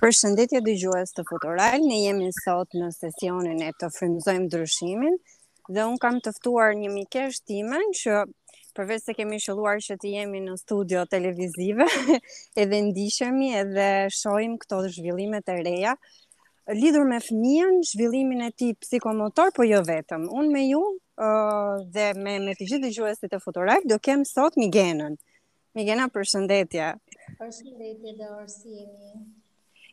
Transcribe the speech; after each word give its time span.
Përshëndetje 0.00 0.58
dëgjues 0.66 1.10
të 1.14 1.22
Futural, 1.28 1.80
ne 1.84 1.96
jemi 2.04 2.28
sot 2.34 2.74
në 2.78 2.88
sesionin 2.96 3.62
e 3.66 3.70
të 3.82 3.88
frymëzojmë 3.96 4.44
ndryshimin 4.44 5.16
dhe 5.76 5.86
un 5.92 5.96
kam 6.04 6.20
të 6.26 6.32
ftuar 6.36 6.76
një 6.82 6.90
mikesh 6.96 7.40
timen 7.50 7.88
që 8.00 8.20
përveç 8.78 9.08
se 9.08 9.14
kemi 9.20 9.40
qelluar 9.46 9.82
që 9.86 9.96
të 10.04 10.12
jemi 10.12 10.42
në 10.44 10.54
studio 10.60 11.02
televizive, 11.14 11.88
edhe 12.64 12.80
ndishemi 12.90 13.48
edhe 13.62 13.88
shohim 14.20 14.54
këto 14.64 14.78
zhvillime 14.98 15.40
të 15.48 15.56
reja 15.66 15.96
lidhur 16.78 17.08
me 17.10 17.18
fëmijën, 17.26 17.74
zhvillimin 17.90 18.46
e 18.46 18.52
tij 18.60 18.76
psikomotor, 18.84 19.50
po 19.56 19.66
jo 19.66 19.82
vetëm. 19.88 20.28
Un 20.42 20.52
me 20.54 20.62
ju 20.68 20.84
dhe 21.98 22.06
me 22.22 22.36
me 22.46 22.54
të 22.60 22.68
gjithë 22.70 22.82
dëgjuesit 22.86 23.34
të 23.34 23.42
Futural 23.42 23.82
do 23.94 23.98
kem 23.98 24.22
sot 24.36 24.60
Migenën. 24.62 25.18
Migena, 25.74 26.06
përshëndetje. 26.18 26.86
Përshëndetje, 27.02 27.66
shëndetje 27.66 28.16
dhe 28.22 28.30
orësimi 28.38 29.14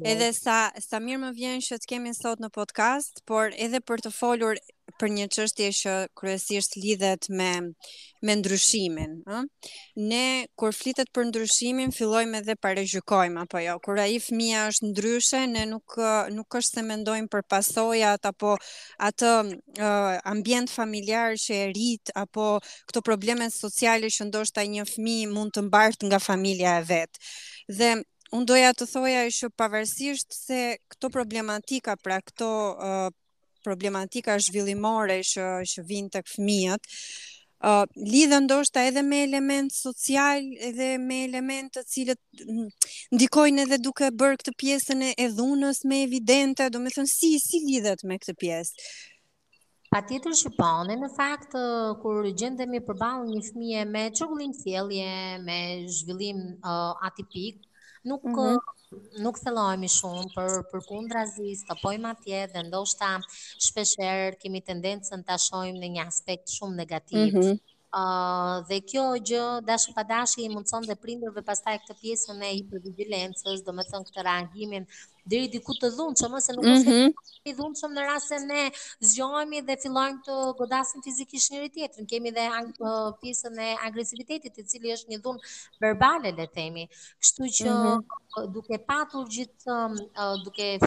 Edhe 0.07 0.29
sa 0.35 0.57
sa 0.83 0.99
mirë 1.03 1.21
më 1.25 1.31
vjen 1.39 1.63
që 1.63 1.79
të 1.83 1.89
kemi 1.93 2.11
sot 2.15 2.39
në 2.43 2.51
podcast, 2.55 3.23
por 3.29 3.55
edhe 3.55 3.79
për 3.83 4.05
të 4.07 4.13
folur 4.15 4.59
për 4.99 5.11
një 5.15 5.25
çështje 5.33 5.67
që 5.81 5.91
kryesisht 6.19 6.75
lidhet 6.77 7.29
me 7.39 7.49
me 8.27 8.33
ndryshimin, 8.35 9.11
ëh. 9.31 9.43
Ne 10.11 10.23
kur 10.59 10.73
flitet 10.75 11.07
për 11.15 11.29
ndryshimin, 11.29 11.93
fillojmë 11.95 12.41
edhe 12.41 12.55
parajykojmë 12.65 13.39
apo 13.45 13.61
jo. 13.63 13.77
Kur 13.85 14.01
ai 14.03 14.17
fëmia 14.19 14.65
është 14.73 14.89
ndryshe, 14.89 15.39
ne 15.53 15.63
nuk 15.71 15.95
nuk 16.35 16.57
është 16.59 16.79
se 16.79 16.83
mendojmë 16.89 17.31
për 17.35 17.45
pasojat 17.53 18.27
apo 18.33 18.57
atë 19.09 19.31
uh, 19.39 20.11
ambient 20.33 20.73
familjar 20.73 21.37
që 21.45 21.61
e 21.61 21.69
rrit 21.71 22.11
apo 22.25 22.49
këto 22.91 23.03
probleme 23.07 23.47
sociale 23.55 24.11
që 24.17 24.27
ndoshta 24.27 24.67
një 24.73 24.83
fëmijë 24.91 25.31
mund 25.37 25.55
të 25.55 25.65
mbart 25.69 26.03
nga 26.09 26.19
familja 26.27 26.75
e 26.81 26.83
vet. 26.91 27.21
Dhe 27.77 27.93
un 28.35 28.43
doja 28.51 28.75
të 28.75 28.89
thoja 28.91 29.23
që 29.39 29.53
pavarësisht 29.57 30.35
se 30.41 30.61
këto 30.91 31.13
problematika, 31.15 31.95
pra 31.95 32.19
këto 32.27 32.51
uh, 32.75 33.07
problematika 33.69 34.37
zhvillimore 34.41 35.19
që 35.31 35.45
që 35.73 35.85
vijnë 35.93 36.13
tek 36.17 36.31
fëmijët, 36.35 36.93
Uh, 37.59 37.81
lidhe 38.07 38.37
ndoshta 38.39 38.85
edhe 38.87 39.01
me 39.03 39.17
element 39.25 39.67
social 39.75 40.45
edhe 40.63 40.85
me 41.03 41.15
element 41.25 41.73
të 41.75 41.81
cilët 41.91 42.43
mm, 42.47 42.67
ndikojnë 43.17 43.65
edhe 43.65 43.79
duke 43.83 44.07
bërë 44.21 44.37
këtë 44.39 44.53
pjesën 44.63 45.03
e 45.09 45.25
dhunës 45.35 45.81
me 45.91 45.97
evidente, 46.05 46.69
do 46.71 46.79
me 46.79 46.93
thënë 46.95 47.11
si, 47.11 47.33
si 47.47 47.59
lidhet 47.65 48.05
me 48.07 48.15
këtë 48.15 48.37
pjesë? 48.45 48.87
Pa 49.91 49.99
tjetër 50.07 50.37
që 50.39 50.53
po, 50.55 50.69
në 51.01 51.11
fakt, 51.17 51.59
kur 52.05 52.29
gjendemi 52.39 52.79
përbalë 52.87 53.27
një 53.33 53.43
fëmije 53.49 53.83
me 53.91 54.05
qëllim 54.21 54.55
fjellje, 54.63 55.11
me 55.43 55.59
zhvillim 55.99 56.39
uh, 56.63 56.95
atipik, 57.11 57.67
nuk 58.07 58.23
mm 58.23 58.37
-hmm 58.39 58.77
nuk 59.23 59.35
thellohemi 59.39 59.87
shumë 59.95 60.21
për 60.37 60.55
për 60.71 60.81
kundrazi, 60.91 61.49
stopojmë 61.59 62.09
atje 62.13 62.39
dhe 62.55 62.63
ndoshta 62.71 63.11
shpeshherë 63.67 64.41
kemi 64.47 64.63
tendencën 64.71 65.27
ta 65.29 65.39
shohim 65.47 65.79
në 65.85 65.93
një 65.99 66.09
aspekt 66.15 66.57
shumë 66.57 66.77
negativ. 66.83 67.25
Mm 67.31 67.39
-hmm. 67.43 67.63
Uh, 67.89 68.61
dhe 68.69 68.77
kjo 68.85 69.01
gjë 69.25 69.39
dashur 69.67 69.95
pa 69.97 70.03
dashi 70.09 70.43
i 70.45 70.49
mundson 70.53 70.83
dhe 70.85 70.93
prindërve 71.05 71.41
pastaj 71.47 71.73
këtë 71.81 71.95
pjesën 72.03 72.43
e 72.45 72.49
hipervigilencës, 72.59 73.63
do 73.65 73.73
këtë 73.79 74.25
reagimin 74.27 74.85
deri 75.33 75.47
diku 75.55 75.73
të 75.79 75.89
dhunshëm 75.97 76.35
ose 76.41 76.53
nuk 76.53 76.67
është 76.73 76.85
mm 76.85 76.85
-hmm. 76.85 77.33
i 77.49 77.53
dhunshëm 77.61 77.91
në 77.97 78.01
rast 78.11 78.27
se 78.33 78.37
ne 78.45 78.61
zgjohemi 79.09 79.63
dhe 79.71 79.75
fillojmë 79.85 80.21
të 80.27 80.35
godasim 80.61 81.01
fizikisht 81.07 81.51
njëri 81.51 81.69
tjetrin. 81.75 82.05
Kemi 82.13 82.29
dhe 82.37 82.45
uh, 82.61 83.09
pjesën 83.21 83.57
e 83.67 83.71
agresivitetit, 83.87 84.53
i 84.57 84.67
cili 84.69 84.93
është 84.97 85.09
një 85.15 85.19
dhunë 85.23 85.45
verbale 85.81 86.31
le 86.37 86.45
të 86.45 86.53
themi. 86.53 86.85
Kështu 87.21 87.43
që 87.57 87.67
mm 87.73 87.75
-hmm. 87.75 88.49
duke 88.53 88.77
patur 88.85 89.25
gjithë 89.37 89.69
uh, 89.73 90.33
duke 90.45 90.77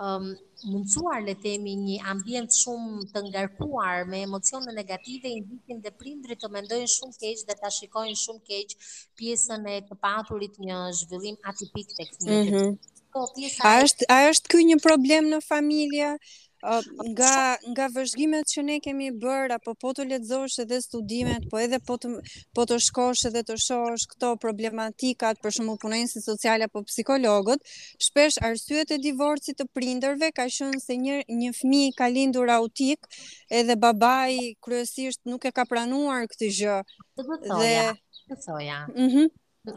um, 0.00 0.32
mundësuar 0.72 1.22
le 1.26 1.34
temi 1.42 1.74
një 1.80 1.98
ambient 2.12 2.56
shumë 2.58 3.04
të 3.12 3.22
ngarkuar 3.28 4.04
me 4.10 4.22
emocione 4.26 4.72
negative 4.78 5.30
i 5.30 5.42
dhe 5.84 5.92
prindri 6.00 6.36
të 6.38 6.50
mendojnë 6.56 6.90
shumë 6.94 7.18
keq 7.22 7.44
dhe 7.50 7.56
të 7.60 7.70
shikojnë 7.78 8.16
shumë 8.24 8.42
keq 8.48 8.74
pjesën 9.20 9.68
e 9.74 9.78
të 9.90 9.98
paturit 10.02 10.58
një 10.66 10.80
zhvillim 11.02 11.38
atipik 11.52 11.94
të 11.94 12.08
këtë 12.10 12.32
një 12.32 12.66
është 13.86 14.06
ajo 14.18 14.30
është 14.34 14.50
ky 14.56 14.64
një 14.72 14.76
problem 14.88 15.28
në 15.34 15.38
familje 15.48 16.06
nga 17.14 17.36
nga 17.74 17.86
vëzhgimet 17.94 18.48
që 18.52 18.60
ne 18.64 18.76
kemi 18.84 19.08
bër 19.24 19.52
apo 19.56 19.74
po 19.80 19.92
të 19.96 20.06
lexosh 20.08 20.56
edhe 20.64 20.78
studimet, 20.84 21.48
po 21.50 21.58
edhe 21.60 21.78
po 21.88 21.96
të 22.00 22.12
po 22.56 22.64
të 22.66 22.78
shkosh 22.86 23.24
edhe 23.28 23.42
të 23.48 23.56
shohësh 23.66 24.06
këto 24.14 24.30
problematikat 24.44 25.40
për 25.44 25.54
shkak 25.58 25.68
të 25.76 25.82
punësisë 25.84 26.22
sociale 26.28 26.68
apo 26.68 26.82
psikologët, 26.88 27.60
shpesh 28.06 28.40
arsyet 28.48 28.94
e 28.96 29.00
divorcit 29.08 29.60
të 29.60 29.66
prindërve 29.76 30.32
ka 30.38 30.46
qenë 30.58 30.80
se 30.86 30.96
një 31.04 31.20
një 31.42 31.52
fëmijë 31.60 31.94
ka 32.00 32.08
lindur 32.16 32.52
autik, 32.56 33.00
edhe 33.60 33.76
babai 33.76 34.56
kryesisht 34.64 35.20
nuk 35.28 35.44
e 35.44 35.52
ka 35.52 35.68
pranuar 35.68 36.24
këtë 36.32 36.52
gjë. 36.60 36.80
Dhe, 37.16 37.40
dhe... 37.44 37.72
Ja. 38.64 38.84
Mm 38.96 39.28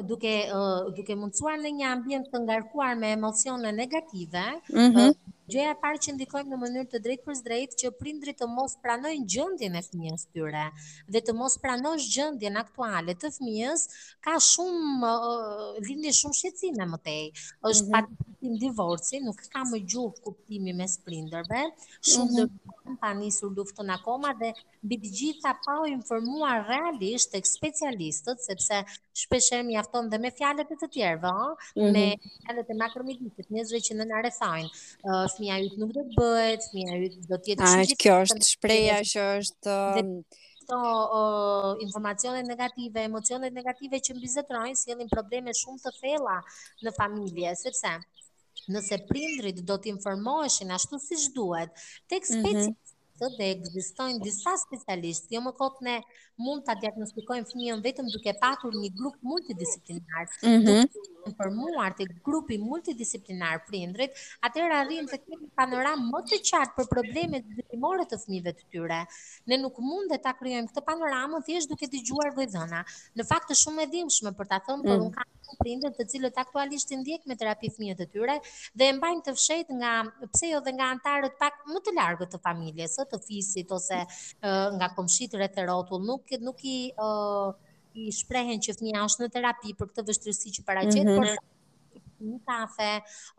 duke 0.03 0.34
uh, 0.52 0.92
duke 0.96 1.16
mundsuar 1.16 1.56
në 1.62 1.70
një 1.80 1.86
ambient 1.94 2.25
të 2.31 2.42
ngarkuar 2.46 2.98
me 3.00 3.12
emocione 3.16 3.72
negative, 3.78 4.44
mm 4.70 4.75
-hmm. 4.81 5.09
uh, 5.09 5.34
gjëja 5.53 5.72
e 5.74 5.78
parë 5.84 6.02
që 6.06 6.14
ndikojmë 6.18 6.52
në 6.53 6.58
mënyrë 6.64 6.90
të 6.94 7.00
drejtë 7.06 7.24
për 7.30 7.36
drejtë 7.46 7.78
që 7.81 7.92
prindrit 8.02 8.38
të 8.42 8.50
mos 8.58 8.75
pranojnë 8.84 9.25
gjendjen 9.34 9.75
e 9.80 9.84
fëmijës 9.88 10.24
tyre 10.36 10.66
dhe 11.08 11.20
të 11.28 11.34
mos 11.40 11.56
pranojnë 11.64 12.08
gjendjen 12.16 12.58
aktuale 12.66 13.16
të 13.16 13.31
fëmijës 13.38 13.81
ka 14.28 14.34
shumë 14.51 15.13
uh, 15.13 15.80
lindin 15.88 16.19
shumë 16.19 16.38
shqetësime 16.42 16.86
më 16.94 17.00
tej. 17.07 17.24
Është 17.63 17.92
mm 17.92 18.00
-hmm 18.00 18.26
tim 18.39 18.54
divorci, 18.62 19.18
nuk 19.25 19.39
ka 19.51 19.62
më 19.69 19.80
gjurë 19.89 20.22
kuptimi 20.25 20.74
mes 20.78 20.95
prindërve, 21.06 21.62
mhm. 21.63 22.01
shumë 22.13 22.34
mm 22.34 22.45
-hmm. 22.45 22.75
kanë 22.86 23.00
pa 23.01 23.10
nisur 23.19 23.51
luftën 23.57 23.89
akoma 23.98 24.31
dhe 24.42 24.50
mbi 24.86 24.95
të 25.04 25.07
gjitha 25.18 25.51
pa 25.66 25.74
u 25.81 25.86
informuar 25.98 26.57
realisht 26.72 27.31
tek 27.31 27.45
specialistët 27.56 28.38
sepse 28.48 28.78
shpesh 29.22 29.50
herë 29.54 29.68
mjafton 29.69 30.10
dhe 30.12 30.18
me 30.24 30.31
fjalët 30.38 30.69
e 30.74 30.78
të 30.81 30.88
tjerëve, 30.95 31.31
mm 31.34 31.57
-hmm. 31.75 31.92
me 31.95 32.06
fjallet 32.44 32.68
e 32.74 32.80
makromedikut, 32.84 33.45
njerëz 33.54 33.72
që 33.88 33.92
në 33.98 34.04
are 34.19 34.31
fajin, 34.40 34.68
fëmia 35.33 35.56
uh, 35.57 35.66
i 35.66 35.80
nuk 35.81 35.92
do 35.98 36.01
të 36.10 36.13
bëhet, 36.19 36.62
fëmia 36.69 36.94
i 37.06 37.10
do 37.31 37.36
të 37.42 37.45
jetë 37.51 37.63
A, 37.63 37.86
Kjo 38.01 38.16
është 38.24 38.45
shpreha 38.54 38.98
që 39.12 39.22
është 39.40 39.66
um, 39.78 40.12
këto 40.68 40.75
uh, 40.75 41.81
informacione 41.81 42.42
negative, 42.44 43.04
emocionet 43.08 43.54
negative 43.54 44.00
që 44.04 44.16
mbizetrojnë, 44.18 44.75
si 44.75 44.90
jelin 44.92 45.10
probleme 45.10 45.54
shumë 45.56 45.80
të 45.86 45.94
thela 46.02 46.38
në 46.86 46.94
familje, 47.00 47.54
sepse 47.62 47.94
nëse 48.74 48.98
prindrit 49.08 49.62
do 49.69 49.75
të 49.78 49.92
informoheshin 49.94 50.74
ashtu 50.75 51.00
si 51.00 51.16
shduhet, 51.28 51.72
tek 52.12 52.28
mhm. 52.28 52.36
speci 52.40 52.69
mm 52.69 52.75
-hmm 52.75 52.87
dhe 53.25 53.50
ekzistojnë 53.56 54.22
disa 54.22 54.54
specialistë, 54.62 55.36
jo 55.38 55.42
më 55.48 55.54
kotë 55.58 55.86
ne 55.88 55.98
mund 56.46 56.62
të 56.68 56.75
diagnostikojmë 56.84 57.48
fëmijën 57.50 57.80
vetëm 57.81 58.10
duke 58.14 58.34
patur 58.38 58.75
një 58.78 58.92
grup 58.98 59.16
multidisciplinar, 59.25 60.28
mm 60.44 60.60
-hmm. 60.64 61.31
për 61.40 61.50
muar 61.62 61.92
të 61.98 62.06
grupi 62.28 62.58
multidisciplinar 62.62 63.64
prindrit, 63.68 64.12
atër 64.48 64.72
arrim 64.81 65.06
të 65.12 65.18
kemi 65.25 65.48
panoram 65.58 66.00
më 66.12 66.19
të 66.30 66.38
qartë 66.50 66.75
për 66.78 66.88
problemet 66.96 67.44
dhe 67.58 67.64
të 67.74 68.18
fëmijëve 68.22 68.52
të 68.58 68.64
tyre. 68.72 69.02
Ne 69.48 69.58
nuk 69.64 69.75
mund 69.90 70.08
dhe 70.12 70.18
ta 70.25 70.31
kryojmë 70.40 70.68
këtë 70.69 70.81
panoramë, 70.90 71.38
thjesht 71.46 71.69
duke 71.69 71.86
të 71.94 72.00
gjuar 72.08 72.30
dhëna. 72.36 72.81
Në 73.18 73.24
faktë 73.31 73.54
shumë 73.62 73.81
e 73.84 73.88
dhimshme 73.94 74.30
për 74.38 74.46
ta 74.52 74.58
thëmë, 74.68 74.84
mm. 74.84 74.86
-hmm. 74.88 74.98
për 74.98 75.06
unë 75.06 75.14
kam 75.18 75.58
prindër 75.62 75.92
të 75.98 76.04
cilët 76.12 76.38
aktualisht 76.44 76.90
ndjek 77.02 77.22
me 77.30 77.36
terapi 77.42 77.69
fëmijët 77.75 78.00
e 78.04 78.08
tyre 78.14 78.36
dhe 78.78 78.84
e 78.90 78.94
mbajnë 78.98 79.22
të 79.25 79.31
fshehtë 79.40 79.74
nga 79.81 79.92
pse 80.34 80.46
jo 80.54 80.60
dhe 80.66 80.72
nga 80.78 80.86
antarët 80.94 81.36
pak 81.42 81.54
më 81.74 81.80
të 81.86 81.92
largët 82.00 82.30
të 82.34 82.40
familjes, 82.48 82.92
së 82.98 83.04
të 83.12 83.19
fisit 83.27 83.71
ose 83.77 84.00
uh, 84.04 84.75
nga 84.77 84.92
komshit 84.98 85.36
rreth 85.38 85.59
nuk 85.63 86.27
nuk 86.48 86.63
i 86.74 86.77
uh, 87.07 87.51
i 87.98 88.12
shprehen 88.13 88.62
që 88.62 88.75
fëmia 88.77 89.04
është 89.09 89.24
në 89.25 89.30
terapi 89.38 89.75
për 89.80 89.89
këtë 89.89 90.04
vështirësi 90.12 90.51
që 90.57 90.65
paraqet, 90.68 91.00
mm 91.01 91.13
-hmm. 91.13 91.18
por 91.18 92.04
një 92.27 92.39
kafe 92.50 92.92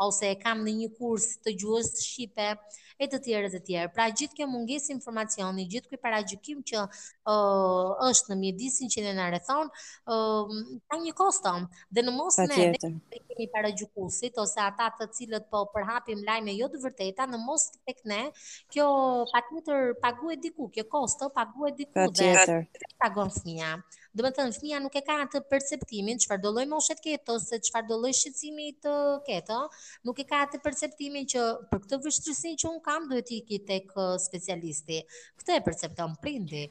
ose 0.07 0.33
e 0.33 0.39
kam 0.43 0.65
në 0.67 0.73
një 0.81 0.89
kurs 0.99 1.29
të 1.45 1.55
gjuhës 1.61 1.93
shqipe, 2.03 2.49
e 3.03 3.07
të 3.11 3.21
tjerë 3.27 3.49
dhe 3.53 3.61
tjerë. 3.69 3.91
Pra 3.97 4.07
gjithë 4.11 4.37
kjo 4.41 4.47
munges 4.51 4.89
informacioni, 4.95 5.67
gjithë 5.71 5.93
kjo 5.93 6.01
para 6.03 6.19
që 6.29 6.39
ë, 6.49 6.83
është 8.09 8.33
në 8.33 8.37
mjedisin 8.43 8.91
që 8.95 9.05
në 9.07 9.13
na 9.21 9.29
rrethon, 9.33 9.71
ë, 10.15 10.19
ka 10.91 10.99
një 11.05 11.15
koston, 11.19 11.69
dhe 11.95 12.05
në 12.09 12.15
mos 12.17 12.39
ne 12.43 12.49
dhe 12.51 12.83
kemi 12.83 13.49
para 13.55 13.71
ose 14.05 14.65
ata 14.67 14.91
të 14.99 15.09
cilët 15.15 15.49
po 15.53 15.65
përhapim 15.77 16.25
lajme 16.27 16.55
jo 16.59 16.69
të 16.75 16.83
vërteta, 16.87 17.27
në 17.35 17.39
mos 17.47 17.69
të 17.71 17.79
tek 17.93 18.03
ne, 18.13 18.21
kjo 18.73 18.89
patjetër 19.31 19.95
të 20.03 20.37
diku, 20.49 20.69
kjo 20.75 20.85
kosto 20.97 21.31
të 21.39 21.47
diku 21.79 21.95
të 21.95 22.67
pagon 23.05 23.31
të 23.31 23.67
Do 24.17 24.23
më 24.25 24.31
thënë 24.39 24.55
fëmia 24.57 24.79
nuk 24.83 24.95
e 24.97 25.03
ka 25.07 25.17
atë 25.27 25.43
perceptimin 25.53 26.21
çfarë 26.25 26.41
do 26.45 26.53
lloj 26.55 26.65
moshet 26.71 27.01
keto, 27.05 27.35
se 27.45 27.59
çfarë 27.69 27.89
do 27.91 27.99
lloj 28.01 28.15
shqetësimi 28.17 28.69
të 28.85 28.95
keto, 29.27 29.59
nuk 30.09 30.21
e 30.21 30.25
ka 30.31 30.41
atë 30.47 30.63
perceptimin 30.65 31.29
që 31.33 31.45
për 31.73 31.83
këtë 31.85 32.01
vështirësi 32.07 32.55
që 32.63 32.71
un 32.73 32.79
kam 32.89 33.09
duhet 33.11 33.33
i 33.37 33.43
iki 33.43 33.61
tek 33.69 33.93
specialisti. 34.25 35.03
Këtë 35.43 35.59
e 35.59 35.65
percepton 35.69 36.17
prindi. 36.25 36.65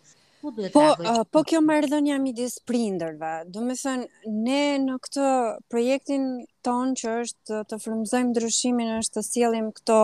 Po, 0.47 0.51
uh, 0.53 1.23
po 1.33 1.41
kjo 1.49 1.59
më 1.65 1.79
rëdhën 1.87 2.07
jam 2.11 2.25
i 2.29 2.33
disë 2.37 2.61
prinderve, 2.69 3.29
do 3.51 3.63
me 3.65 3.73
thënë, 3.75 4.05
ne 4.45 4.59
në 4.85 4.97
këtë 5.07 5.29
projektin 5.73 6.27
tonë 6.67 6.93
që 7.01 7.15
është 7.23 7.61
të 7.71 7.79
frumëzojmë 7.83 8.29
ndryshimin 8.35 8.91
është 8.99 9.17
të 9.17 9.25
sielim 9.31 9.71
këto 9.79 9.97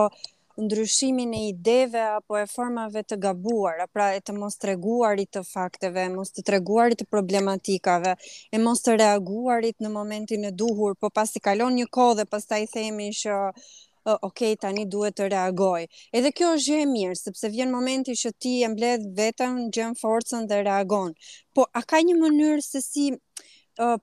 ndryshimin 0.58 1.32
e 1.32 1.48
ideve 1.48 2.00
apo 2.00 2.36
e 2.38 2.44
formave 2.46 3.02
të 3.02 3.16
gabuar, 3.24 3.80
pra 3.92 4.10
e 4.14 4.20
të 4.20 4.36
mos 4.38 4.56
të 4.58 4.68
reguarit 4.70 5.30
të 5.36 5.42
fakteve, 5.48 6.04
e 6.06 6.12
mos 6.14 6.30
të 6.32 6.44
të 6.46 6.54
reguarit 6.54 7.00
të 7.02 7.06
problematikave, 7.14 8.14
e 8.54 8.58
mos 8.62 8.82
të 8.84 8.96
reaguarit 9.02 9.76
në 9.82 9.90
momentin 9.96 10.44
e 10.44 10.52
duhur, 10.62 10.94
po 10.94 11.10
pas 11.10 11.34
të 11.34 11.40
kalon 11.48 11.74
një 11.80 11.88
kodhe, 11.98 12.24
pas 12.30 12.46
të 12.46 12.62
i 12.66 12.70
themi 12.70 13.10
shë, 13.20 13.38
uh, 14.06 14.16
ok, 14.30 14.44
tani 14.62 14.86
duhet 14.94 15.16
të 15.18 15.28
reagoj. 15.34 15.82
Edhe 16.14 16.30
kjo 16.38 16.52
është 16.54 16.70
gjë 16.70 16.86
e 16.86 16.88
mirë, 16.94 17.18
sepse 17.24 17.50
vjen 17.56 17.74
momenti 17.74 18.14
që 18.22 18.34
ti 18.38 18.54
e 18.64 18.70
mbledh 18.72 19.10
vetëm 19.18 19.58
gjënë 19.74 19.98
forcën 20.00 20.46
dhe 20.52 20.62
reagon. 20.70 21.16
Po, 21.54 21.66
a 21.74 21.82
ka 21.82 22.00
një 22.06 22.18
mënyrë 22.22 22.64
se 22.70 22.80
si... 22.90 23.08
Uh, 23.82 23.98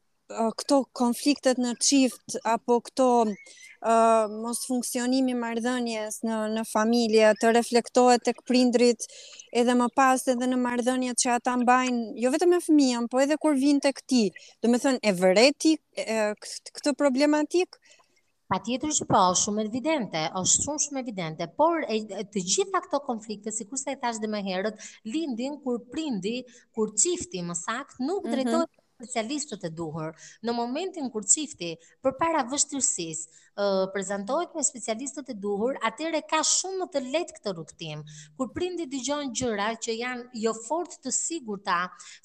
këto 0.60 0.78
konfliktet 0.96 1.60
në 1.62 1.74
qift 1.84 2.38
apo 2.48 2.78
këto 2.88 3.08
uh, 3.28 4.32
mos 4.44 4.62
funksionimi 4.70 5.36
mardhënjes 5.38 6.22
në, 6.26 6.38
në 6.56 6.64
familje 6.70 7.32
të 7.42 7.52
reflektohet 7.58 8.24
të 8.28 8.34
këprindrit 8.40 9.08
edhe 9.62 9.76
më 9.82 9.90
pas 9.98 10.28
edhe 10.36 10.50
në 10.54 10.60
mardhënjet 10.64 11.22
që 11.24 11.32
ata 11.38 11.56
mbajnë 11.64 12.20
jo 12.24 12.34
vetë 12.36 12.50
me 12.54 12.62
fëmijën 12.68 13.10
po 13.12 13.24
edhe 13.26 13.40
kur 13.44 13.58
vinë 13.62 13.86
të 13.88 13.96
këti 14.02 14.24
do 14.64 14.72
me 14.74 14.82
thënë 14.86 15.02
e 15.12 15.16
vëreti 15.24 15.76
këtë 16.00 16.96
problematik 17.00 17.80
Pa 18.52 18.58
tjetër 18.60 18.92
që 18.92 19.06
po, 19.08 19.20
shumë 19.40 19.64
evidente, 19.64 20.22
është 20.36 20.64
shumë 20.66 20.82
shumë 20.84 21.00
evidente, 21.00 21.46
por 21.56 21.86
e, 21.88 22.02
të 22.34 22.42
gjitha 22.44 22.82
këto 22.84 23.00
konflikte, 23.06 23.54
si 23.56 23.64
kurse 23.70 23.94
e 23.94 24.00
thash 24.02 24.20
dhe 24.20 24.28
me 24.28 24.42
herët, 24.44 24.76
lindin 25.08 25.56
kur 25.64 25.78
prindi, 25.94 26.34
kur 26.76 26.92
qifti 27.00 27.46
më 27.48 27.56
sakt, 27.62 27.96
nuk 28.04 28.28
mhm. 28.28 28.34
drejtojnë 28.34 28.60
mm 28.60 28.68
-hmm 28.68 28.81
specialistët 29.02 29.64
e 29.66 29.70
duhur. 29.74 30.12
Në 30.46 30.54
momentin 30.56 31.08
kur 31.14 31.26
çifti 31.34 31.70
përpara 32.04 32.44
vështirësisë 32.52 33.40
ë 33.52 33.66
uh, 33.66 33.86
prezantohet 33.94 34.54
me 34.58 34.64
specialistët 34.66 35.32
e 35.34 35.38
duhur, 35.46 35.80
atëre 35.90 36.22
ka 36.32 36.42
shumë 36.48 36.80
më 36.84 36.88
të 36.94 37.02
lehtë 37.08 37.36
këtë 37.40 37.54
rrugtim. 37.56 38.04
Kur 38.38 38.52
prindi 38.56 38.86
dëgjon 38.94 39.34
gjëra 39.38 39.72
që 39.84 39.98
janë 39.98 40.44
jo 40.44 40.54
fort 40.68 40.96
të 41.04 41.14
sigurta, 41.18 41.80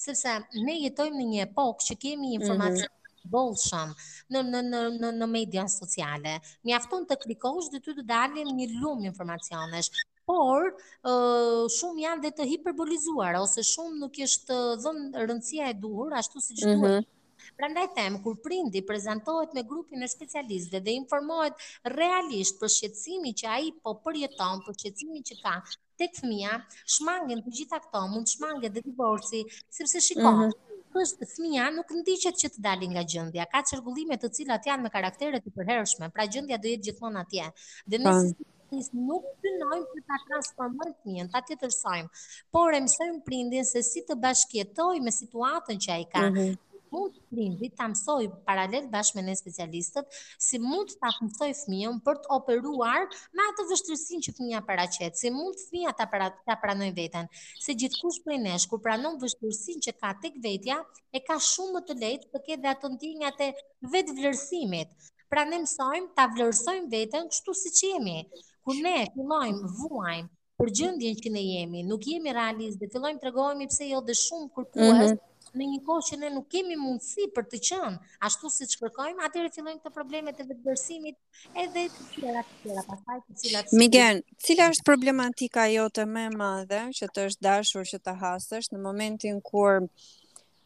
sepse 0.07 0.37
ne 0.63 0.79
jetojmë 0.85 1.17
në 1.23 1.29
një 1.33 1.45
epokë 1.49 1.89
që 1.91 1.99
kemi 2.07 2.33
mhm. 2.35 2.39
informacion 2.41 2.91
mm 2.91 2.97
-hmm. 2.97 3.31
bolshëm 3.37 3.95
në 4.33 4.43
në 4.51 4.63
në 4.73 4.83
në, 5.01 5.13
në 5.21 5.31
media 5.37 5.67
sociale. 5.79 6.37
Mjafton 6.65 7.07
të 7.11 7.17
klikosh 7.25 7.73
dhe 7.73 7.81
ty 7.87 7.97
të 7.99 8.05
dalin 8.15 8.53
një 8.61 8.69
lumë 8.81 9.09
informacionesh 9.13 9.91
por 10.31 10.63
uh, 10.71 11.67
shumë 11.75 12.03
janë 12.05 12.25
dhe 12.25 12.33
të 12.37 12.47
hiperbolizuar 12.53 13.37
ose 13.41 13.63
shumë 13.69 14.01
nuk 14.01 14.19
është 14.27 14.59
dhënë 14.85 15.25
rëndësia 15.31 15.69
e 15.73 15.77
duhur 15.85 16.17
ashtu 16.21 16.43
siç 16.49 16.65
mhm. 16.65 16.73
duhet. 16.75 16.83
Mm 16.83 17.05
-hmm. 17.05 17.13
Prandaj 17.61 17.87
them 17.97 18.15
kur 18.25 18.35
prindi 18.45 18.81
prezantohet 18.89 19.55
me 19.57 19.63
grupin 19.73 20.03
e 20.03 20.09
specialistëve 20.17 20.81
dhe 20.87 20.93
informohet 21.01 21.55
realisht 21.99 22.59
për 22.63 22.69
shqetsimi 22.77 23.31
që 23.41 23.47
ai 23.57 23.67
po 23.85 23.91
përjeton, 24.05 24.57
për 24.67 24.75
shqetësimin 24.79 25.23
që 25.29 25.35
ka 25.45 25.53
tek 26.01 26.13
fëmia, 26.21 26.55
shmangën 26.95 27.41
të 27.47 27.51
gjitha 27.59 27.79
këto, 27.85 28.01
mund 28.13 28.27
shmangën 28.35 28.73
dhe 28.75 28.83
divorci, 28.89 29.41
sepse 29.79 30.01
shikon, 30.09 30.35
mm 30.35 30.45
-hmm 30.47 30.65
është 31.05 31.27
fëmia 31.35 31.65
nuk 31.77 31.89
ndiqet 31.99 32.37
që 32.43 32.49
të 32.53 32.61
dalin 32.67 32.91
nga 32.95 33.03
gjendja. 33.13 33.45
Ka 33.53 33.61
çrregullime 33.69 34.17
të 34.17 34.29
cilat 34.37 34.63
janë 34.69 34.83
me 34.85 34.91
karaktere 34.97 35.37
të 35.45 35.51
përhershme, 35.57 36.07
pra 36.15 36.25
gjendja 36.33 36.57
do 36.63 36.69
jetë 36.73 36.85
gjithmonë 36.87 37.21
atje. 37.25 37.45
Dhe 37.91 37.97
nëse 38.05 38.31
nis 38.75 38.89
nuk 38.93 39.25
synojmë 39.43 39.87
për 39.95 40.05
ta 40.11 40.19
transformuar 40.29 40.93
fëmijën, 41.01 41.31
ta 41.35 41.43
tjetërsojmë, 41.49 42.23
por 42.57 42.75
e 42.79 42.85
mësojmë 42.87 43.23
prindin 43.27 43.67
se 43.71 43.83
si 43.89 44.05
të 44.09 44.19
bashkëjetojë 44.27 45.03
me 45.09 45.15
situatën 45.19 45.83
që 45.87 45.93
ai 45.97 46.07
ka. 46.15 46.31
Mm 46.31 46.35
-hmm. 46.39 46.63
Mund 46.95 47.15
prindi 47.35 47.69
ta 47.79 47.85
mësoj 47.91 48.29
paralel 48.49 48.85
bashkë 48.93 49.17
me 49.19 49.23
ne 49.23 49.35
specialistët 49.37 50.07
si 50.47 50.59
mund 50.59 50.93
ta 51.01 51.11
mësoj 51.25 51.49
fëmijën 51.61 51.99
për 52.07 52.17
të 52.23 52.31
operuar 52.39 53.03
me 53.37 53.43
atë 53.51 53.63
vështirësinë 53.71 54.25
që 54.27 54.31
fëmia 54.37 54.61
paraqet, 54.69 55.17
si 55.19 55.31
mund 55.31 55.57
fëmia 55.67 55.93
ta 55.99 56.07
para 56.13 56.57
pranoj 56.63 56.91
veten, 57.01 57.27
se 57.65 57.75
gjithkusht 57.81 58.25
prej 58.25 58.39
nesh 58.39 58.67
kur 58.69 58.81
pranon 58.87 59.19
vështirësinë 59.23 59.83
që 59.87 59.93
ka 60.01 60.11
tek 60.23 60.35
vetja, 60.47 60.77
e 61.17 61.19
ka 61.29 61.37
shumë 61.51 61.73
më 61.75 61.81
të 61.89 61.93
lehtë 62.05 62.27
të 62.33 62.39
ketë 62.47 62.67
ato 62.73 62.87
ndjenjat 62.95 63.41
e 63.47 63.49
vetvlerësimit. 63.93 64.89
Pra 65.31 65.43
mësojmë 65.51 66.13
ta 66.17 66.25
vlerësojmë 66.35 66.89
veten 66.97 67.23
kështu 67.31 67.53
siç 67.63 67.79
jemi 67.91 68.19
kur 68.67 68.79
ne 68.85 68.97
fillojmë 69.15 69.69
vuajmë 69.79 70.35
për 70.61 70.71
gjendjen 70.79 71.17
që 71.21 71.31
ne 71.33 71.41
jemi, 71.45 71.83
nuk 71.87 72.07
jemi 72.09 72.33
realist 72.35 72.81
dhe 72.81 72.87
fillojmë 72.93 73.21
t'rregohemi 73.23 73.67
pse 73.71 73.89
jo 73.93 73.99
dhe 74.09 74.15
shumë 74.21 74.49
kërkues, 74.57 74.93
mm 74.95 75.01
-hmm. 75.03 75.25
në 75.57 75.67
një 75.73 75.79
kohë 75.89 76.07
që 76.09 76.17
ne 76.23 76.31
nuk 76.37 76.47
kemi 76.55 76.79
mundësi 76.85 77.27
për 77.37 77.47
të 77.53 77.61
qenë 77.69 78.01
ashtu 78.29 78.51
siç 78.55 78.73
kërkojmë, 78.81 79.23
atëherë 79.29 79.53
fillojmë 79.57 79.81
të 79.85 79.93
problemet 79.99 80.41
e 80.45 80.49
vetëdorësimit 80.49 81.19
edhe 81.65 81.85
të 81.95 82.07
tjera 82.17 82.43
të 82.49 82.57
tjera, 82.65 82.85
pastaj 82.91 83.19
të 83.21 83.37
cilat 83.43 83.73
Migen, 83.81 84.23
cila 84.47 84.69
është 84.75 84.89
problematika 84.91 85.67
jote 85.77 86.09
më 86.15 86.25
e 86.31 86.37
madhe 86.43 86.81
që 86.99 87.05
të 87.13 87.21
është 87.31 87.45
dashur 87.51 87.85
që 87.93 87.99
ta 88.09 88.15
hasësh 88.25 88.73
në 88.73 88.79
momentin 88.89 89.37
kur 89.53 89.73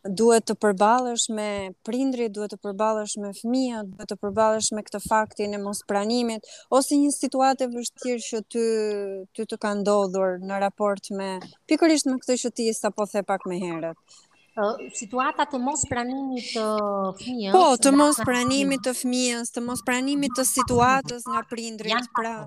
duhet 0.09 0.47
të 0.49 0.55
përballesh 0.65 1.27
me 1.37 1.49
prindrit, 1.85 2.33
duhet 2.33 2.53
të 2.55 2.59
përballesh 2.65 3.17
me 3.21 3.31
fëmijët, 3.37 3.91
duhet 3.95 4.09
të 4.13 4.17
përballesh 4.23 4.73
me 4.77 4.83
këtë 4.87 5.01
faktin 5.09 5.55
e 5.55 5.59
mospranimit 5.61 6.47
ose 6.79 6.97
një 6.97 7.11
situatë 7.15 7.69
vështirë 7.75 8.23
që 8.29 8.41
ty 8.55 8.65
ty 9.37 9.45
të 9.45 9.57
ka 9.65 9.75
ndodhur 9.83 10.39
në 10.51 10.61
raport 10.65 11.05
me 11.21 11.29
pikërisht 11.69 12.07
me 12.13 12.17
këtë 12.23 12.39
që 12.45 12.51
ti 12.61 12.69
sa 12.81 12.91
po 12.91 13.05
the 13.13 13.23
pak 13.23 13.45
më 13.47 13.61
herët. 13.65 13.97
Uh, 14.61 14.77
situata 14.93 15.45
të 15.47 15.61
mospranimit 15.63 16.49
të 16.55 16.67
fëmijës. 17.21 17.53
Po, 17.55 17.67
të 17.85 17.93
mospranimit 17.97 18.83
të 18.87 18.93
fëmijës, 19.01 19.53
të 19.55 19.63
mospranimit 19.69 20.35
të 20.37 20.45
situatës 20.55 21.23
nga 21.33 21.45
prindrit, 21.53 22.11
pra 22.19 22.39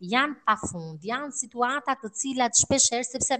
janë 0.00 0.36
pa 0.46 0.54
fund, 0.58 0.98
janë 1.04 1.28
situata 1.36 1.94
të 2.00 2.08
cilat 2.16 2.56
shpeshherë 2.58 3.06
sepse 3.06 3.36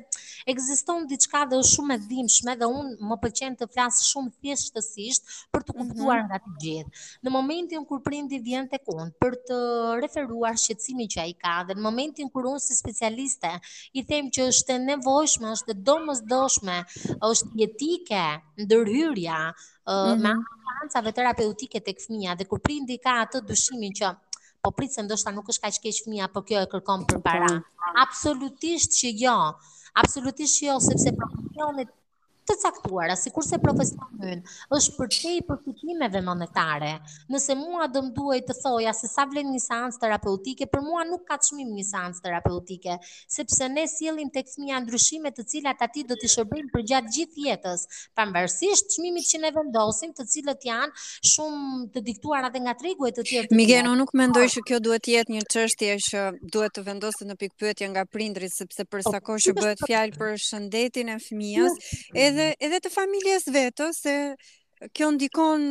ekziston 0.52 1.06
diçka 1.10 1.44
dhe 1.48 1.58
është 1.62 1.74
shumë 1.74 1.96
e 1.96 2.00
dhimbshme 2.10 2.56
dhe 2.60 2.68
unë 2.78 3.08
më 3.10 3.18
pëlqen 3.22 3.56
të 3.60 3.68
flas 3.72 4.00
shumë 4.10 4.32
thjeshtësisht 4.36 5.28
për 5.54 5.64
të 5.68 5.74
mhm. 5.74 5.80
kuptuar 5.84 6.22
nga 6.28 6.40
të 6.46 6.54
gjithë. 6.64 7.04
Në 7.24 7.32
momentin 7.36 7.86
kur 7.90 8.02
prindi 8.08 8.38
vjen 8.48 8.68
tek 8.74 8.92
unë 8.94 9.08
për 9.22 9.38
të 9.48 9.58
referuar 10.04 10.60
shqetësimin 10.64 11.10
që 11.14 11.24
ai 11.24 11.34
ka 11.44 11.56
dhe 11.70 11.78
në 11.78 11.84
momentin 11.88 12.30
kur 12.34 12.50
unë 12.52 12.62
si 12.66 12.76
specialiste 12.80 13.54
i 14.00 14.04
them 14.10 14.28
që 14.34 14.48
është 14.52 14.76
e 14.76 14.82
nevojshme, 14.90 15.52
është 15.56 15.74
e 15.76 15.80
domosdoshme, 15.90 16.78
është 17.24 17.60
jetike 17.62 18.24
ndërhyrja 18.66 19.40
mm 19.48 19.52
-hmm. 19.88 20.22
me 20.24 20.34
mhm. 20.34 20.48
ambulancave 20.52 21.10
terapeutike 21.18 21.80
tek 21.88 22.02
fëmia 22.04 22.36
dhe 22.38 22.44
kur 22.50 22.60
prindi 22.60 23.00
ka 23.06 23.16
atë 23.24 23.44
dyshimin 23.48 23.92
që 24.00 24.16
po 24.64 24.70
pritë 24.78 24.94
se 24.96 25.02
ndoshta 25.04 25.32
nuk 25.36 25.46
është 25.52 25.62
ka 25.62 25.70
që 25.76 25.80
keqë 25.84 26.02
fëmija, 26.06 26.28
po 26.34 26.42
kjo 26.48 26.64
e 26.64 26.68
kërkom 26.74 27.04
për 27.12 27.20
para. 27.28 27.50
Absolutisht 28.04 28.98
që 28.98 29.12
jo, 29.24 29.36
absolutisht 30.04 30.60
që 30.60 30.68
jo, 30.70 30.78
sepse 30.88 31.16
profesionit 31.22 31.94
të 32.50 32.56
caktuara, 32.62 33.14
si 33.18 33.30
kurse 33.34 33.58
profesionin, 33.62 34.42
është 34.74 34.94
për 34.96 35.10
te 35.14 35.32
i 35.38 35.42
përfitimeve 35.46 36.22
monetare. 36.26 36.92
Nëse 37.32 37.54
mua 37.58 37.86
dëm 37.92 38.08
duaj 38.16 38.40
të 38.48 38.56
thoja 38.60 38.94
se 38.96 39.08
sa 39.10 39.24
vlen 39.30 39.52
një 39.54 39.60
seancë 39.62 40.00
terapeutike, 40.02 40.66
për 40.74 40.82
mua 40.86 41.04
nuk 41.08 41.22
ka 41.30 41.38
çmim 41.46 41.70
një 41.76 41.86
seancë 41.92 42.24
terapeutike, 42.26 42.96
sepse 43.36 43.68
ne 43.74 43.86
sjellim 43.90 44.32
tek 44.34 44.50
fëmia 44.50 44.80
ndryshime 44.84 45.30
të 45.36 45.46
cilat 45.54 45.84
ati 45.86 46.04
do 46.10 46.18
t'i 46.20 46.30
shërbejnë 46.34 46.72
për 46.74 46.86
gjatë 46.92 47.14
gjithë 47.16 47.46
jetës, 47.46 47.86
pavarësisht 48.18 48.90
çmimit 48.96 49.30
që 49.30 49.42
ne 49.44 49.52
vendosim, 49.56 50.14
të 50.18 50.26
cilët 50.34 50.66
janë 50.66 51.04
shumë 51.32 51.90
të 51.94 52.04
diktuar 52.08 52.48
atë 52.50 52.64
nga 52.66 52.76
tregu 52.82 53.06
e 53.06 53.12
të 53.16 53.26
tjerë. 53.30 53.56
Migen, 53.60 53.90
unë 53.92 54.02
nuk 54.02 54.14
mendoj 54.18 54.46
ah. 54.48 54.52
që 54.56 54.64
kjo 54.70 54.80
duhet 54.88 55.04
të 55.08 55.14
jetë 55.18 55.36
një 55.36 55.44
çështje 55.52 55.96
që 56.08 56.24
duhet 56.54 56.74
të 56.76 56.86
vendoset 56.88 57.26
në 57.30 57.36
pikpyetje 57.44 57.90
nga 57.94 58.06
prindrit, 58.10 58.52
sepse 58.54 58.84
për 58.88 59.04
sa 59.06 59.16
po, 59.20 59.30
kohë 59.30 59.44
që 59.48 59.54
bëhet 59.58 60.18
për 60.20 60.36
shëndetin 60.46 61.10
e 61.14 61.16
fëmijës, 61.22 61.76
edhe 62.20 62.39
edhe 62.40 62.54
edhe 62.66 62.78
të 62.84 62.90
familjes 62.92 63.44
vetë 63.52 63.88
se 63.96 64.14
kjo 64.96 65.08
ndikon 65.18 65.64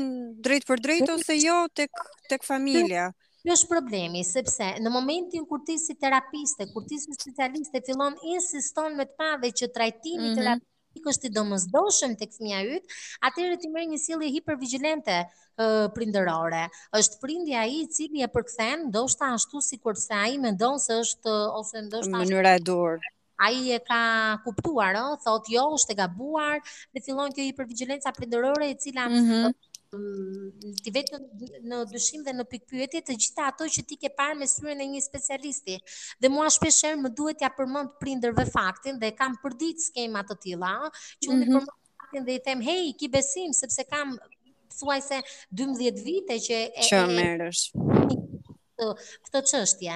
drejt 0.46 0.68
për 0.70 0.84
drejt 0.86 1.12
ose 1.16 1.38
jo 1.42 1.64
tek 1.76 1.92
tek 2.34 2.46
familja. 2.50 3.08
Kjo 3.42 3.54
është 3.56 3.70
problemi, 3.72 4.22
sepse 4.28 4.66
në 4.84 4.90
momentin 4.92 5.46
kur 5.50 5.62
ti 5.66 5.78
si 5.82 5.96
terapiste, 5.96 6.66
kur 6.74 6.84
ti 6.90 6.98
si 7.02 7.16
specialiste 7.16 7.80
fillon 7.88 8.18
insiston 8.36 8.98
me 9.00 9.06
të 9.08 9.16
pavë 9.22 9.52
që 9.62 9.70
trajtimi 9.78 10.20
mm 10.20 10.28
-hmm. 10.28 10.40
terapeutik 10.42 11.08
është 11.14 11.30
i 11.30 11.36
domosdoshëm 11.40 12.18
tek 12.20 12.34
fëmia 12.36 12.60
yt, 12.78 12.92
atëherë 13.30 13.60
ti 13.62 13.68
merr 13.70 13.88
një 13.94 14.00
sili 14.06 14.28
hipervigjilente 14.36 15.16
uh, 15.24 15.88
prindërore. 15.96 16.64
Është 17.00 17.18
prindi 17.22 17.54
ai 17.56 17.70
i 17.80 17.88
cili 17.96 18.22
e 18.22 18.28
përkthen 18.36 18.78
ndoshta 18.90 19.26
ashtu 19.38 19.62
sikur 19.70 19.96
se 19.98 20.14
ai 20.14 20.38
mendon 20.38 20.78
se 20.80 20.94
është 21.04 21.34
ose 21.62 21.78
ndoshta 21.88 22.18
Mënyra 22.18 22.54
e 22.58 22.60
durë 22.70 23.02
a 23.42 23.50
i 23.52 23.72
e 23.72 23.80
ka 23.88 24.38
kuptuar, 24.44 24.98
ë, 25.00 25.18
thot 25.24 25.48
jo, 25.50 25.64
është 25.80 25.96
e 25.96 25.98
gabuar, 26.02 26.60
dhe 26.94 27.04
fillon 27.06 27.32
kjo 27.36 27.46
i 27.50 27.54
përvigjelenca 27.60 28.14
përndërore 28.20 28.72
e 28.76 28.78
cila... 28.86 29.08
Mhm. 29.10 29.24
Mm 29.32 29.42
-hmm 29.48 29.58
ti 30.86 30.92
vetë 30.94 31.18
në 31.66 31.78
dyshim 31.90 32.22
dhe 32.24 32.30
në 32.38 32.44
pikpyetje 32.52 33.00
të 33.08 33.16
gjitha 33.24 33.48
ato 33.50 33.66
që 33.66 33.82
ti 33.90 33.96
ke 33.98 34.12
parë 34.14 34.36
me 34.38 34.46
syrin 34.48 34.82
e 34.84 34.86
një 34.92 35.00
specialisti 35.02 35.80
dhe 36.22 36.30
mua 36.30 36.46
shpeshher 36.54 36.94
më 37.00 37.10
duhet 37.18 37.40
t'ia 37.40 37.48
ja 37.50 37.56
përmend 37.58 37.96
prindërve 38.00 38.46
faktin 38.54 39.00
dhe 39.02 39.10
kam 39.18 39.34
përdit 39.42 39.82
skema 39.82 40.22
të 40.24 40.36
tilla 40.44 40.76
që 40.94 41.34
unë 41.34 41.42
mm 41.42 41.50
-hmm. 41.50 41.58
i 41.58 41.58
mhm. 41.58 41.58
përmend 41.58 41.90
faktin 42.02 42.24
dhe 42.28 42.34
i 42.36 42.40
them 42.46 42.62
hey 42.62 42.94
ki 43.00 43.08
besim 43.10 43.50
sepse 43.54 43.82
kam 43.90 44.14
thuajse 44.78 45.24
12 45.50 46.06
vite 46.06 46.36
që 46.38 46.58
e, 46.70 46.86
e, 46.86 48.14
e, 48.14 48.22
këtë 48.80 49.26
këtë 49.28 49.42
çështje. 49.50 49.96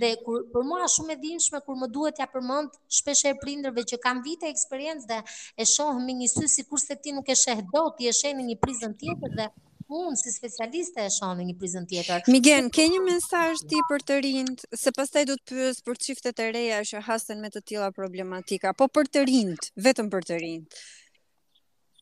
Dhe 0.00 0.10
kur 0.24 0.46
për 0.54 0.66
mua 0.68 0.80
është 0.84 0.96
shumë 0.98 1.12
e 1.12 1.18
dhimbshme 1.24 1.60
kur 1.66 1.78
më 1.82 1.88
duhet 1.96 2.20
ja 2.22 2.28
përmend 2.32 2.72
shpesh 3.00 3.26
herë 3.28 3.40
prindërve 3.42 3.84
që 3.92 3.98
kanë 4.04 4.24
vite 4.26 4.48
eksperiencë 4.50 5.08
dhe 5.12 5.18
e 5.62 5.68
shoh 5.72 5.98
me 6.06 6.14
një 6.20 6.30
sy 6.34 6.48
sikur 6.56 6.80
se 6.86 6.96
ti 7.04 7.12
nuk 7.16 7.28
e 7.28 7.36
sheh 7.42 7.60
dot, 7.74 7.96
ti 7.98 8.08
e 8.08 8.14
sheh 8.20 8.34
në 8.38 8.46
një 8.52 8.56
prizën 8.62 8.96
tjetër 9.02 9.36
dhe 9.40 9.48
unë 9.92 10.16
si 10.16 10.32
specialiste 10.32 11.04
e 11.04 11.12
shoh 11.12 11.34
në 11.36 11.46
një 11.50 11.56
prizën 11.60 11.86
tjetër. 11.90 12.24
Migen, 12.32 12.70
ke 12.72 12.86
një 12.88 13.02
mesazh 13.08 13.66
ti 13.68 13.82
për 13.90 14.06
të 14.08 14.18
rinjt, 14.24 14.66
se 14.82 14.94
pastaj 14.96 15.26
do 15.28 15.36
të 15.36 15.52
pyes 15.52 15.82
për 15.84 16.00
çiftet 16.06 16.40
e 16.40 16.48
reja 16.56 16.80
që 16.88 17.04
hasen 17.10 17.42
me 17.44 17.50
të 17.52 17.60
tilla 17.68 17.90
problematika, 17.92 18.72
po 18.72 18.88
për 18.88 19.10
të 19.12 19.26
rinjt, 19.28 19.68
vetëm 19.88 20.08
për 20.14 20.28
të 20.30 20.40
rinjt. 20.46 20.80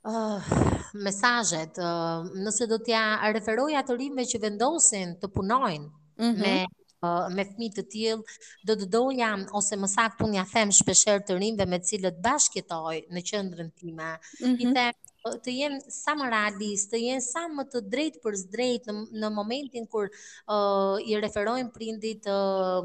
Uh, 0.01 0.39
ah, 0.41 0.77
mesajet, 1.05 1.77
uh, 1.77 1.85
ah, 1.85 2.23
nëse 2.45 2.65
do 2.71 2.79
t'ja 2.81 3.01
referoja 3.37 3.83
të 3.85 3.99
rime 4.01 4.23
që 4.25 4.39
vendosin 4.41 5.11
të 5.21 5.29
punojnë, 5.35 5.91
-hmm. 6.21 6.41
me 6.41 6.67
me 7.35 7.45
fmi 7.49 7.67
të 7.73 7.83
tjilë, 7.93 8.33
do 8.69 8.75
të 8.77 8.87
doja, 8.93 9.29
ose 9.61 9.77
më 9.81 9.89
sakt 9.89 10.19
unë 10.25 10.37
ja 10.37 10.43
them 10.51 10.73
shpesher 10.79 11.23
të 11.25 11.39
rinve 11.41 11.65
me 11.73 11.79
cilët 11.91 12.19
bashkjetoj 12.27 12.97
në 13.15 13.23
qëndrën 13.31 13.71
time, 13.83 14.09
mm 14.19 14.45
-hmm. 14.45 14.59
i 14.61 14.67
mhm. 14.67 14.75
them, 14.75 15.39
të 15.45 15.55
jenë 15.61 15.79
sa 15.97 16.13
më 16.21 16.27
realist, 16.35 16.91
të 16.93 16.99
jenë 17.07 17.25
sa 17.29 17.43
më 17.57 17.65
të 17.73 17.81
drejt 17.95 18.21
për 18.25 18.37
drejt 18.55 18.91
në, 18.91 18.95
në 19.23 19.31
momentin 19.39 19.87
kur 19.95 20.11
uh, 20.57 20.97
i 21.09 21.17
referojnë 21.25 21.73
prindit 21.79 22.29
uh, 22.39 22.85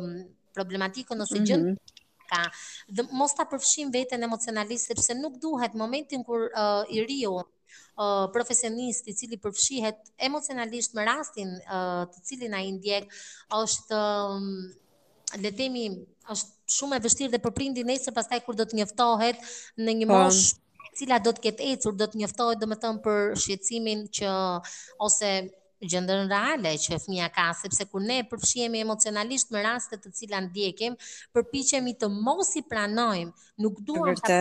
problematikën 0.55 1.21
ose 1.25 1.39
mm 1.39 1.45
-hmm. 1.45 1.77
ka. 2.31 2.41
Dhe 2.95 3.03
mos 3.19 3.33
ta 3.35 3.43
përfshim 3.51 3.91
veten 3.91 4.23
emocionalistë, 4.23 4.87
sepse 4.87 5.13
nuk 5.13 5.35
duhet 5.43 5.73
momentin 5.75 6.23
kur 6.23 6.41
uh, 6.57 6.83
i 6.87 6.97
riu 7.09 7.35
uh, 8.01 8.25
profesionist 8.35 9.07
i 9.11 9.15
cili 9.17 9.37
përfshihet 9.45 10.11
emocionalisht 10.29 10.95
me 10.99 11.05
rastin 11.09 11.53
uh, 11.59 12.05
të 12.13 12.23
cilin 12.29 12.57
ai 12.59 12.67
ndjek 12.77 13.07
është 13.61 14.01
um, 14.01 14.51
le 15.35 15.49
të 15.51 15.55
themi 15.61 15.85
është 16.35 16.77
shumë 16.77 16.97
e 16.99 17.03
vështirë 17.07 17.33
dhe 17.35 17.41
për 17.45 17.55
prindin 17.59 17.89
e 17.89 17.93
nesër 17.93 18.15
pastaj 18.19 18.39
kur 18.45 18.57
do 18.61 18.65
të 18.69 18.79
njoftohet 18.81 19.41
në 19.77 19.99
një 20.01 20.07
po. 20.11 20.21
moshë 20.27 20.87
e 20.91 20.97
cila 21.01 21.19
do 21.27 21.35
të 21.37 21.47
ketë 21.47 21.69
ecur 21.73 21.97
do 22.03 22.07
të 22.11 22.23
njoftohet 22.23 22.63
domethënë 22.65 23.03
për 23.05 23.21
shqetësimin 23.43 24.07
që 24.19 24.33
ose 25.09 25.33
gjendën 25.83 26.27
reale 26.31 26.71
që 26.79 26.97
fëmia 27.03 27.27
ka, 27.35 27.49
sepse 27.59 27.85
kur 27.91 28.01
ne 28.03 28.21
përfshihemi 28.29 28.81
emocionalisht 28.85 29.51
me 29.51 29.61
raste 29.65 29.97
të 29.99 30.11
cilat 30.17 30.47
ndjekim, 30.49 30.95
përpiqemi 31.35 31.93
të 31.99 32.09
mos 32.23 32.53
i 32.59 32.63
pranojmë, 32.71 33.33
nuk 33.63 33.81
duam 33.87 34.15
të 34.23 34.37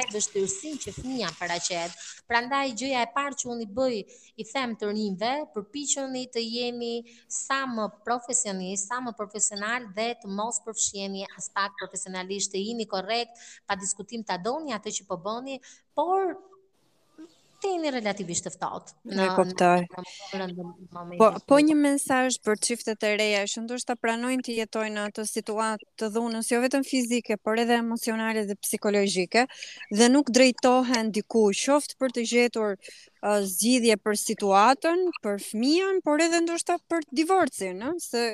ai 0.00 0.06
vështirësinë 0.14 0.80
që 0.84 0.94
fëmia 0.98 1.30
paraqet. 1.38 1.94
Prandaj 2.26 2.64
gjëja 2.80 3.04
e 3.06 3.10
parë 3.14 3.38
që 3.40 3.50
unë 3.54 3.64
i 3.64 3.68
bëj, 3.78 3.94
i 4.42 4.48
them 4.50 4.74
të 4.80 4.90
rinjve, 4.90 5.32
përpiqeni 5.54 6.24
të 6.34 6.44
jemi 6.46 6.92
sa 7.38 7.62
më 7.70 7.86
profesionist, 8.08 8.90
sa 8.90 9.00
më 9.06 9.14
profesional 9.20 9.86
dhe 9.96 10.10
të 10.22 10.32
mos 10.38 10.60
përfshiheni 10.66 11.24
as 11.36 11.48
pak 11.54 11.78
profesionalisht, 11.80 12.58
e 12.58 12.62
jini 12.68 12.86
korrekt, 12.90 13.38
pa 13.66 13.76
diskutim 13.78 14.24
ta 14.26 14.38
doni 14.38 14.74
atë 14.74 14.96
që 14.98 15.06
po 15.08 15.18
bëni, 15.28 15.60
por 15.94 16.34
të 17.66 17.72
jeni 17.74 17.90
relativisht 17.90 18.46
të 18.46 18.50
ftohtë. 18.54 18.94
Në 19.18 19.24
kuptoj. 19.34 19.80
Po 21.18 21.28
po 21.50 21.58
një 21.66 21.74
mesazh 21.78 22.38
për 22.46 22.60
çiftet 22.62 23.02
e 23.08 23.16
reja, 23.18 23.42
që 23.50 23.64
ndoshta 23.64 23.96
pranojnë 23.98 24.46
të 24.46 24.56
jetojnë 24.60 24.94
në 24.94 25.06
atë 25.10 25.24
situatë 25.30 25.88
të 25.98 26.10
dhunës, 26.14 26.52
jo 26.52 26.60
vetëm 26.62 26.86
fizike, 26.86 27.36
por 27.42 27.58
edhe 27.62 27.74
emocionale 27.82 28.46
dhe 28.48 28.56
psikologjike, 28.62 29.46
dhe 29.98 30.08
nuk 30.14 30.30
drejtohen 30.36 31.10
diku, 31.16 31.46
qoftë 31.66 31.98
për 32.00 32.14
të 32.16 32.26
gjetur 32.30 32.76
uh, 32.76 33.40
zgjidhje 33.50 33.98
për 34.06 34.20
situatën, 34.22 35.04
për 35.24 35.42
fëmijën, 35.48 36.02
por 36.06 36.22
edhe 36.26 36.42
ndoshta 36.46 36.78
për 36.90 37.06
divorcin, 37.16 37.82
ëh, 37.82 37.96
se 37.98 38.26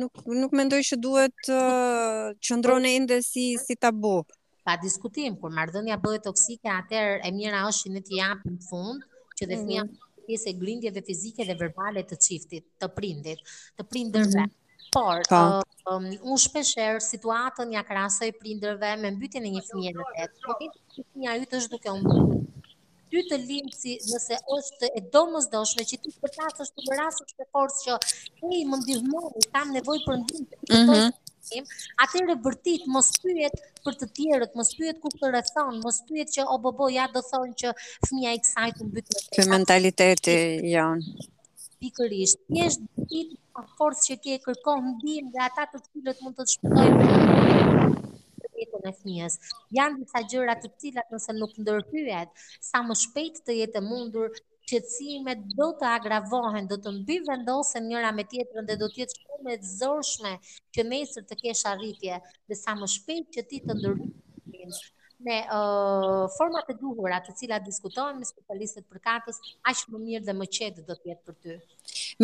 nuk 0.00 0.24
nuk 0.40 0.56
mendoj 0.60 0.82
që 0.90 1.00
duhet 1.06 1.52
uh, 1.52 2.32
qëndrone 2.48 2.96
ende 3.02 3.20
si 3.26 3.52
si 3.66 3.76
tabu 3.76 4.20
pa 4.66 4.76
diskutim, 4.80 5.36
kur 5.40 5.52
marrëdhënia 5.56 5.96
bëhet 6.02 6.24
toksike, 6.28 6.68
atëherë 6.74 7.20
e 7.28 7.32
mira 7.36 7.62
është 7.70 7.86
që 7.86 7.94
ne 7.94 8.02
t'i 8.08 8.18
japim 8.20 8.58
fund, 8.68 9.04
që 9.38 9.48
dhe 9.50 9.58
fëmia 9.62 9.84
mhm. 9.84 10.08
jetë 10.30 10.54
grindje 10.60 10.92
dhe 10.96 11.04
fizike 11.06 11.46
dhe 11.50 11.56
verbale 11.62 12.02
të 12.10 12.18
çiftit, 12.26 12.66
të 12.80 12.90
prindit, 12.98 13.44
të 13.78 13.86
prindërve. 13.92 14.46
Mhm. 14.48 14.56
Por, 14.90 15.20
uh, 15.30 15.60
um, 15.86 16.06
unë 16.32 16.38
shpesher 16.42 16.96
situatën 17.04 17.76
ja 17.76 17.82
akrasoj 17.84 18.32
prindërve 18.40 18.88
me 18.98 19.12
mbytjen 19.14 19.44
e 19.46 19.52
një 19.56 19.60
fëmije 19.68 19.92
në 19.98 20.06
tetë. 20.16 20.38
Po, 20.42 20.48
po, 20.48 20.54
po, 20.56 20.62
po, 20.98 21.74
po, 21.78 21.94
po, 22.06 22.22
ty 23.12 23.22
të 23.28 23.38
lindë 23.44 23.74
si 23.76 23.94
nëse 24.08 24.38
është 24.56 24.90
e 24.98 25.04
domës 25.14 25.46
që 25.52 25.86
ty 25.92 25.96
të 25.96 26.10
përtasë 26.24 26.62
është 26.66 26.76
të 26.80 26.90
më 26.90 26.98
rasë 27.04 27.24
është 27.26 27.38
të 27.38 27.46
forës 27.54 27.78
që 27.86 27.94
hej, 28.42 28.66
më 28.72 28.76
ndihmoni, 28.82 29.46
kam 29.54 29.70
nevoj 29.78 29.98
për 30.08 30.16
ndihmë, 30.24 30.60
mhm 30.74 31.06
shikim, 31.50 31.64
atëre 32.04 32.34
vërtit 32.44 32.86
mos 32.90 33.10
pyet 33.20 33.54
për 33.84 33.94
të 34.00 34.06
tjerët, 34.18 34.54
mos 34.56 34.72
pyet 34.76 35.00
ku 35.00 35.08
të 35.14 35.30
rrethon, 35.30 35.80
mos 35.84 36.00
pyet 36.08 36.28
që 36.34 36.42
o 36.54 36.58
bo 36.58 36.88
ja 36.92 37.06
do 37.14 37.20
thonë 37.30 37.54
që 37.62 37.72
fëmia 38.06 38.32
e 38.34 38.38
kësaj 38.44 38.70
të 38.78 38.84
mbytë. 38.86 39.24
Kë 39.34 39.46
mentaliteti 39.50 40.36
jon. 40.72 41.02
Pikërisht, 41.80 42.38
thjesht 42.52 42.82
dit 43.08 43.36
pa 43.56 43.62
forcë 43.78 44.02
që 44.06 44.16
ti 44.24 44.34
e 44.36 44.40
kërkon 44.44 44.84
ndihmë 44.96 45.30
nga 45.32 45.46
ata 45.48 45.64
të 45.72 45.80
cilët 45.86 46.20
mund 46.24 46.36
të 46.36 46.48
shpëtojnë 46.54 47.80
jetën 48.60 48.84
e 48.84 48.92
fëmijës. 48.92 49.38
Janë 49.72 50.02
disa 50.02 50.20
gjëra 50.30 50.58
të 50.60 50.68
cilat 50.80 51.14
nëse 51.14 51.34
nuk 51.38 51.56
ndërhyen, 51.64 52.28
sa 52.68 52.84
më 52.84 52.96
shpejt 53.06 53.40
të 53.46 53.56
jetë 53.62 53.80
mundur, 53.88 54.28
qëtësimet 54.70 55.40
do 55.58 55.66
të 55.80 55.86
agravohen, 55.96 56.66
do 56.70 56.76
të 56.84 56.92
mbi 57.00 57.16
vendosën 57.26 57.88
njëra 57.90 58.12
me 58.18 58.24
tjetërën 58.32 58.68
dhe 58.68 58.76
do 58.82 58.88
tjetë 58.94 59.18
shumë 59.18 59.52
e 59.54 59.58
të 59.64 59.70
zorshme 59.80 60.32
që 60.76 60.84
nesër 60.92 61.26
të 61.30 61.38
kesh 61.42 61.64
arritje 61.72 62.18
dhe 62.20 62.58
sa 62.60 62.76
më 62.82 62.88
shpejt 62.94 63.30
që 63.36 63.44
ti 63.50 63.62
të 63.66 63.76
ndërgjën 63.78 64.74
me 65.26 65.38
uh, 65.52 66.26
format 66.38 66.68
e 66.72 66.74
duhura 66.80 67.18
të 67.26 67.34
cilat 67.42 67.66
diskutojnë 67.66 68.20
me 68.22 68.28
specialistët 68.28 68.86
për 68.92 69.02
kartës, 69.06 69.40
aq 69.68 69.82
më 69.92 70.00
mirë 70.06 70.28
dhe 70.30 70.36
më 70.38 70.48
qetë 70.58 70.84
do 70.88 70.96
të 70.96 71.10
jetë 71.12 71.24
për 71.28 71.36
ty. 71.44 71.56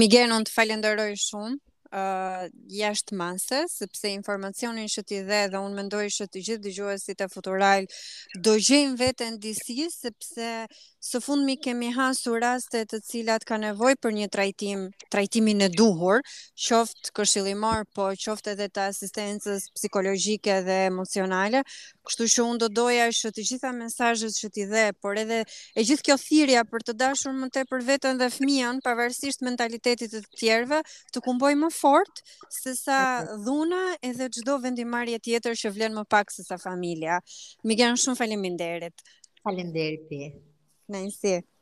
Miguel, 0.00 0.32
të 0.48 0.54
falenderoj 0.56 1.10
shumë 1.26 1.58
uh, 1.96 2.44
jashtë 2.76 3.16
masës, 3.16 3.72
sepse 3.80 4.10
informacionin 4.12 4.90
që 4.92 5.04
ti 5.08 5.22
dhe 5.26 5.42
dhe 5.54 5.60
unë 5.64 5.78
mendoj 5.80 6.04
që 6.18 6.26
të 6.34 6.42
gjithë 6.48 6.64
dëgjuesit 6.66 7.24
e 7.26 7.30
futural 7.32 7.88
do 8.44 8.56
gjejmë 8.60 8.98
veten 9.00 9.38
disi 9.40 9.88
sepse 9.92 10.50
së 11.06 11.20
fundmi 11.22 11.54
kemi 11.62 11.92
hasur 11.94 12.40
raste 12.42 12.80
të 12.90 12.98
cilat 13.06 13.44
ka 13.46 13.54
nevojë 13.62 13.98
për 14.02 14.14
një 14.16 14.26
trajtim, 14.34 14.80
trajtimin 15.14 15.60
e 15.68 15.68
duhur, 15.70 16.18
qoftë 16.58 17.12
këshillimor, 17.14 17.84
po 17.94 18.08
qoftë 18.18 18.56
edhe 18.56 18.66
të 18.74 18.82
asistencës 18.90 19.68
psikologjike 19.76 20.56
dhe 20.66 20.78
emocionale. 20.88 21.60
Kështu 22.06 22.26
që 22.32 22.44
unë 22.46 22.58
do 22.64 22.68
doja 22.80 23.06
që 23.20 23.30
të 23.36 23.44
gjitha 23.52 23.70
mesazhet 23.76 24.34
që 24.38 24.50
ti 24.56 24.66
dhe, 24.70 24.84
por 25.02 25.18
edhe 25.20 25.44
e 25.46 25.86
gjithë 25.86 26.08
kjo 26.08 26.18
thirrja 26.24 26.64
për 26.72 26.86
të 26.88 26.96
dashur 27.04 27.38
më 27.38 27.52
tepër 27.54 27.86
veten 27.92 28.18
dhe 28.18 28.26
fëmijën, 28.40 28.82
pavarësisht 28.86 29.46
mentalitetit 29.46 30.10
të 30.14 30.24
tjerëve, 30.42 30.82
të 31.14 31.22
kumbojmë 31.26 31.70
fort 31.86 32.16
se 32.58 32.70
sa 32.84 32.98
dhuna 33.46 33.82
edhe 34.10 34.26
çdo 34.34 34.54
vendimarrje 34.64 35.18
tjetër 35.26 35.54
që 35.62 35.68
vlen 35.76 35.96
më 35.98 36.04
pak 36.14 36.32
se 36.36 36.44
sa 36.48 36.56
familja. 36.66 37.18
Miguel, 37.70 37.98
shumë 38.04 38.20
faleminderit. 38.22 39.06
Faleminderit 39.46 40.08
ti. 40.10 40.22
Nice. 40.96 41.55